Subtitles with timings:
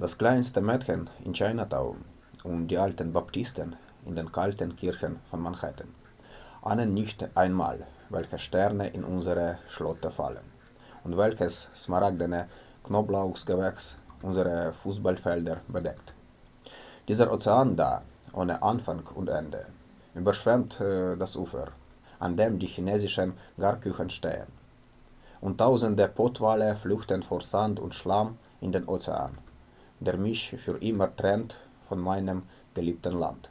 [0.00, 2.04] Das kleinste Mädchen in Chinatown
[2.44, 3.74] und die alten Baptisten
[4.06, 5.92] in den kalten Kirchen von Manhattan
[6.62, 10.44] ahnen nicht einmal, welche Sterne in unsere Schlotte fallen
[11.02, 12.46] und welches smaragdene
[12.84, 16.14] Knoblauchsgewächs unsere Fußballfelder bedeckt.
[17.08, 18.02] Dieser Ozean da,
[18.32, 19.66] ohne Anfang und Ende,
[20.14, 21.72] überschwemmt äh, das Ufer,
[22.20, 24.46] an dem die chinesischen Garküchen stehen.
[25.40, 29.32] Und tausende Pottwale flüchten vor Sand und Schlamm in den Ozean
[30.00, 31.56] der mich für immer trennt
[31.88, 32.42] von meinem
[32.74, 33.50] geliebten Land.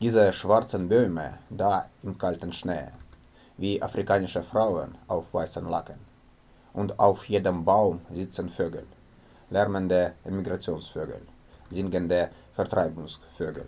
[0.00, 2.90] Diese schwarzen Bäume da im kalten Schnee,
[3.56, 5.98] wie afrikanische Frauen auf weißen Laken.
[6.72, 8.86] Und auf jedem Baum sitzen Vögel,
[9.50, 11.20] lärmende Emigrationsvögel,
[11.70, 13.66] singende Vertreibungsvögel.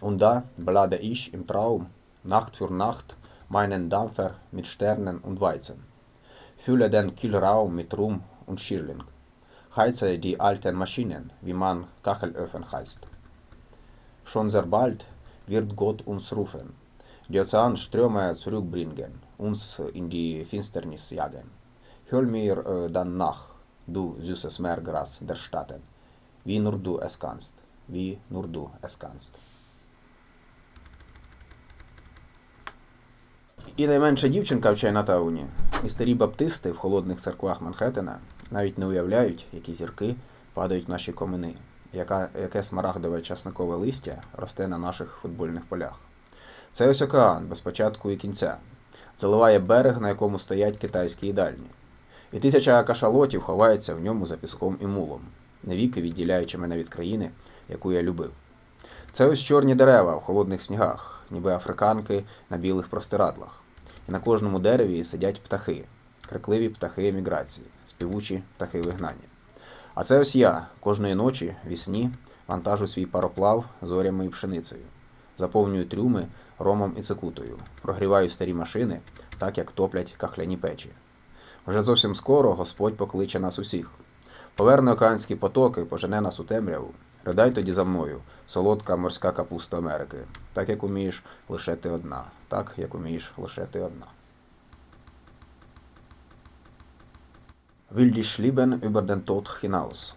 [0.00, 1.86] Und da belade ich im Traum
[2.24, 3.16] Nacht für Nacht
[3.48, 5.82] meinen Dampfer mit Sternen und Weizen,
[6.56, 9.02] fülle den Kielraum mit Rum und Schirling
[9.74, 13.00] heize die alten Maschinen, wie man Kachelöfen heißt.
[14.24, 15.06] Schon sehr bald
[15.46, 16.74] wird Gott uns rufen,
[17.28, 21.50] die Ozeanströme zurückbringen, uns in die Finsternis jagen.
[22.06, 23.46] Hör mir äh, dann nach,
[23.86, 25.82] du süßes Meergras der Staaten,
[26.44, 27.54] wie nur du es kannst,
[27.88, 29.32] wie nur du es kannst.
[33.76, 35.46] І найменша дівчинка в Чайнатауні,
[35.84, 38.18] і старі баптисти в холодних церквах Манхеттена
[38.50, 40.14] навіть не уявляють, які зірки
[40.54, 41.54] падають в наші комини,
[41.92, 46.00] яка, яке смарагдове часникове листя росте на наших футбольних полях.
[46.72, 48.56] Це ось океан без початку і кінця,
[49.16, 51.70] заливає берег, на якому стоять китайські їдальні.
[52.32, 55.20] І тисяча кашалотів ховається в ньому за піском і мулом,
[55.62, 57.30] навіки відділяючи мене від країни,
[57.68, 58.30] яку я любив.
[59.10, 63.61] Це ось чорні дерева в холодних снігах, ніби африканки на білих простирадлах.
[64.08, 65.84] І на кожному дереві сидять птахи,
[66.28, 69.28] крикливі птахи еміграції, співучі птахи вигнання.
[69.94, 72.10] А це ось я кожної ночі вісні
[72.48, 74.82] вантажу свій пароплав зорями і пшеницею,
[75.36, 76.26] заповнюю трюми
[76.58, 79.00] ромом і цикутою, прогріваю старі машини,
[79.38, 80.90] так як топлять кахляні печі.
[81.66, 83.90] Вже зовсім скоро Господь покличе нас усіх.
[84.54, 86.90] Поверне океанські потоки, пожене нас у темряву.
[87.24, 90.18] Ридай тоді за мною, солодка морська капуста Америки,
[90.52, 94.06] так як умієш лише ти одна, так як умієш лише ти одна.
[97.94, 100.14] Will dich lieben über den Tod hinaus.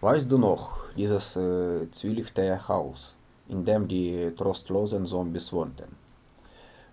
[0.00, 0.62] Weißt du noch,
[0.96, 3.16] dieses äh, zwielichte Haus,
[3.48, 5.90] in dem die trostlosen Zombies wohnten?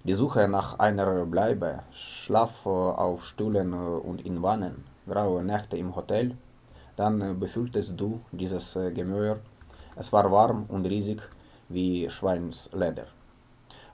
[0.07, 3.73] Die Suche nach einer Bleibe, Schlaf auf Stühlen
[4.09, 6.35] und in Wannen, graue Nächte im Hotel,
[6.95, 9.37] dann befühltest du dieses Gemäuer.
[9.95, 11.21] Es war warm und riesig
[11.69, 13.07] wie Schweinsleder.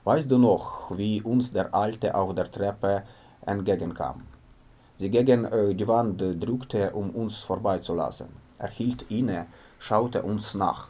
[0.04, 3.02] Weißt du noch, wie uns der Alte auf der Treppe
[3.46, 4.22] entgegenkam?
[5.02, 8.28] sie gegen äh, die Wand drückte, um uns vorbeizulassen.
[8.58, 9.46] Er hielt inne,
[9.78, 10.88] schaute uns nach,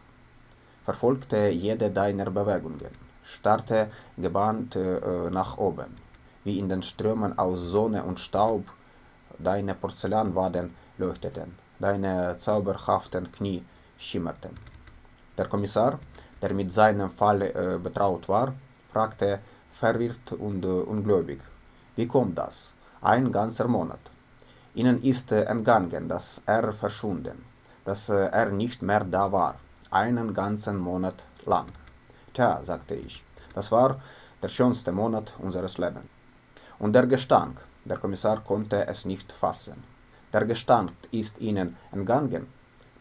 [0.83, 2.93] verfolgte jede deiner Bewegungen,
[3.23, 5.91] starrte gebannt äh, nach oben,
[6.44, 8.65] wie in den Strömen aus Sonne und Staub
[9.39, 13.62] deine Porzellanwaden leuchteten, deine zauberhaften Knie
[13.98, 14.54] schimmerten.
[15.37, 15.98] Der Kommissar,
[16.41, 18.54] der mit seinem Fall äh, betraut war,
[18.93, 21.41] fragte verwirrt und äh, ungläubig,
[21.97, 22.75] wie kommt das?
[23.03, 23.98] ein ganzer Monat.
[24.75, 27.44] Ihnen ist entgangen, dass er verschwunden,
[27.84, 29.56] dass er nicht mehr da war,
[29.91, 31.66] einen ganzen Monat lang.
[32.32, 34.00] Tja, sagte ich, das war
[34.41, 36.06] der schönste Monat unseres Lebens.
[36.78, 39.82] Und der Gestank, der Kommissar konnte es nicht fassen.
[40.32, 42.47] Der Gestank ist Ihnen entgangen?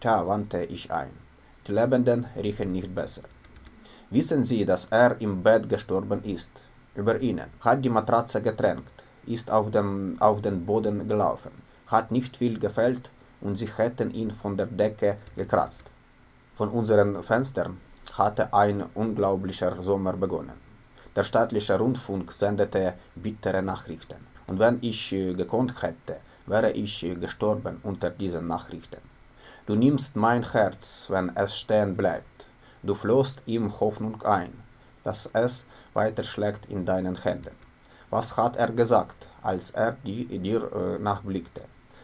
[0.02, 1.12] Tja, wandte ich ein.
[1.66, 3.22] Die Lebenden riechen nicht besser.
[4.10, 6.52] Wissen Sie, dass er im Bett gestorben ist?
[6.94, 11.52] Über Ihnen hat die Matratze getränkt, ist auf, dem, auf den Boden gelaufen,
[11.88, 15.90] hat nicht viel gefällt und sie hätten ihn von der Decke gekratzt.
[16.54, 17.78] Von unseren Fenstern
[18.12, 20.60] hatte ein unglaublicher Sommer begonnen.
[21.16, 24.28] Der staatliche Rundfunk sendete bittere Nachrichten.
[24.48, 26.18] Und wenn ich äh, gekonnt hätte,
[26.52, 29.02] wäre ich äh, gestorben unter diesen Nachrichten.
[29.66, 32.50] Du nimmst mein Herz, wenn es stehen bleibt.
[32.84, 34.52] Du flößt ihm Hoffnung ein,
[35.06, 37.56] dass es weiterschlägt in deinen Händen.
[38.10, 41.62] Was hat er gesagt, als er die, dir äh, nachblickte?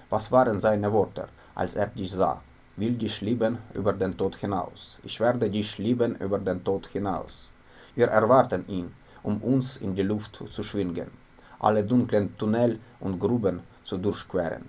[0.10, 2.42] Was waren seine Worte, als er dich sah?
[2.78, 5.00] Will dich lieben über den Tod hinaus.
[5.04, 7.52] Ich werde dich lieben über den Tod hinaus.
[7.96, 8.94] Wir erwarten ihn,
[9.24, 11.10] um uns in die Luft zu schwingen,
[11.60, 14.66] alle dunklen Tunnel und Gruben zu durchqueren.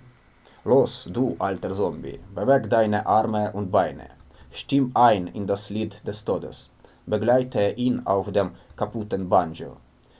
[0.63, 4.07] Los, du alter Zombie, beweg deine Arme und Beine.
[4.49, 6.71] Stimm ein in das Lied des Todes.
[7.05, 9.77] Begleite ihn auf dem kaputten Banjo.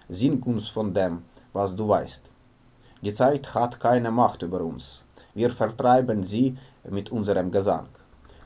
[0.09, 1.23] Sing uns von dem,
[1.53, 2.29] was du weißt.
[3.01, 5.03] Die Zeit hat keine Macht über uns.
[5.33, 6.57] Wir vertreiben sie
[6.89, 7.87] mit unserem Gesang.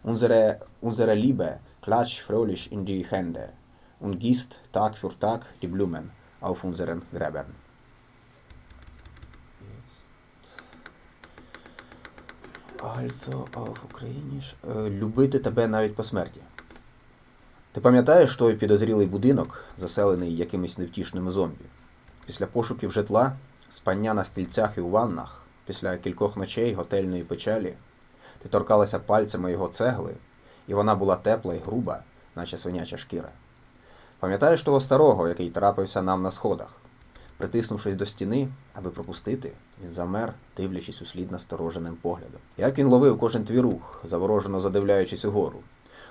[0.04, 3.50] Unsere, unsere Liebe klatscht fröhlich in die Hände
[4.00, 6.12] und gießt Tag für Tag die Blumen
[6.42, 7.63] auf unseren Gräbern.
[12.84, 14.56] Also auf україніш.
[14.90, 16.42] Любити тебе навіть по смерті.
[17.72, 21.66] Ти пам'ятаєш той підозрілий будинок, заселений якимись невтішними зомбі?
[22.26, 23.34] Після пошуків житла,
[23.70, 27.74] спання на стільцях і у ваннах, після кількох ночей готельної печалі,
[28.40, 30.16] ти торкалася пальцями його цегли,
[30.68, 32.04] і вона була тепла і груба,
[32.36, 33.30] наче свиняча шкіра.
[34.20, 36.83] Пам'ятаєш того старого, який трапився нам на сходах?
[37.44, 39.52] Притиснувшись до стіни, аби пропустити,
[39.84, 42.42] він замер, дивлячись у слід настороженим поглядом.
[42.58, 45.60] Як він ловив кожен твій рух, заворожено задивляючись угору,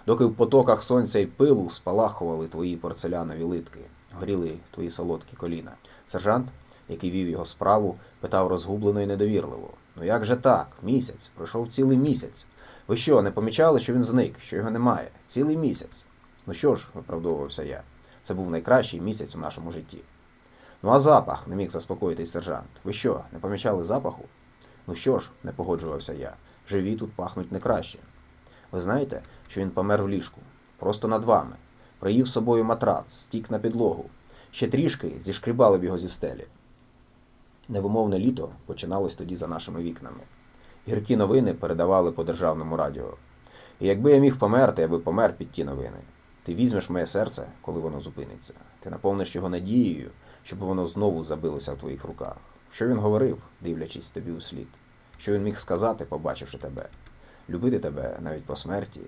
[0.07, 3.81] доки в потоках сонця і пилу спалахували твої порцелянові литки,
[4.13, 5.73] горіли твої солодкі коліна.
[6.07, 6.49] Сержант,
[6.89, 10.77] який вів його справу, питав розгублено і недовірливо: Ну як же так?
[10.83, 12.47] Місяць, пройшов цілий місяць.
[12.89, 15.11] Ви що, не помічали, що він зник, що його немає?
[15.27, 16.07] Цілий місяць.
[16.47, 17.83] Ну що ж, виправдовувався я,
[18.23, 19.99] це був найкращий місяць у нашому житті.
[20.83, 22.71] Ну а запах, не міг заспокоїтись сержант.
[22.85, 24.23] Ви що, не помічали запаху?
[24.87, 26.37] Ну що ж, не погоджувався я.
[26.69, 27.99] Живі тут пахнуть не краще.
[28.73, 30.41] Ви знаєте, що він помер в ліжку,
[30.77, 31.57] просто над вами.
[31.99, 34.05] Приїв собою матрац, стік на підлогу.
[34.51, 36.47] Ще трішки зішкрібали б його зі стелі.
[37.69, 40.21] Невимовне літо починалось тоді за нашими вікнами.
[40.89, 43.17] Гіркі новини передавали по державному радіо.
[43.81, 45.99] І якби я міг померти, я би помер під ті новини.
[46.43, 48.55] Ти візьмеш моє серце, коли воно зупиниться.
[48.81, 50.11] Ти наповниш його надією,
[50.43, 52.37] щоб воно знову забилося в твоїх руках.
[52.71, 54.69] Що він говорив, дивлячись тобі у слід?
[55.19, 56.89] Що він міг сказати, побачивши тебе?
[57.51, 59.01] Любити тебе навіть по смерті.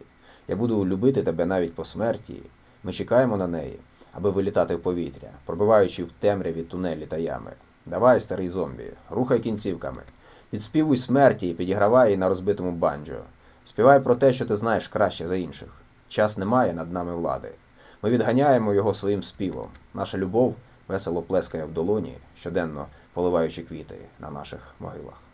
[0.48, 2.42] Я буду любити тебе навіть по смерті.
[2.82, 3.80] Ми чекаємо на неї,
[4.12, 7.52] аби вилітати в повітря, пробиваючи в темряві тунелі та ями.
[7.86, 10.02] Давай, старий зомбі, рухай кінцівками.
[10.50, 13.20] Підспівуй смерті і підігравай її на розбитому банджо.
[13.64, 15.68] Співай про те, що ти знаєш краще за інших.
[16.08, 17.50] Час не має над нами влади.
[18.02, 19.68] Ми відганяємо його своїм співом.
[19.94, 20.56] Наша любов
[20.88, 25.33] весело плескає в долоні, щоденно поливаючи квіти на наших могилах.